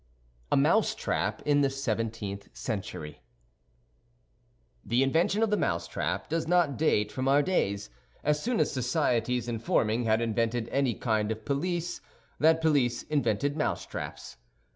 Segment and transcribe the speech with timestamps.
[0.51, 3.21] A MOUSETRAP IN THE SEVENTEENTH CENTURY
[4.83, 7.91] The invention of the mousetrap does not date from our days;
[8.23, 12.01] as soon as societies, in forming, had invented any kind of police,
[12.39, 14.37] that police invented mousetraps.